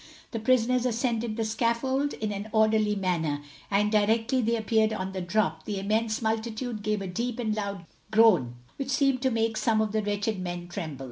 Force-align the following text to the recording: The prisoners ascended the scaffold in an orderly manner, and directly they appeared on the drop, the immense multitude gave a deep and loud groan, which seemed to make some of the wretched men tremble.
The 0.31 0.39
prisoners 0.39 0.87
ascended 0.87 1.37
the 1.37 1.45
scaffold 1.45 2.13
in 2.15 2.31
an 2.31 2.49
orderly 2.53 2.95
manner, 2.95 3.43
and 3.69 3.91
directly 3.91 4.41
they 4.41 4.55
appeared 4.55 4.91
on 4.91 5.11
the 5.11 5.21
drop, 5.21 5.65
the 5.65 5.77
immense 5.77 6.23
multitude 6.23 6.81
gave 6.81 7.03
a 7.03 7.07
deep 7.07 7.37
and 7.37 7.53
loud 7.55 7.85
groan, 8.09 8.55
which 8.77 8.89
seemed 8.89 9.21
to 9.21 9.29
make 9.29 9.57
some 9.57 9.79
of 9.79 9.91
the 9.91 10.01
wretched 10.01 10.39
men 10.39 10.67
tremble. 10.67 10.99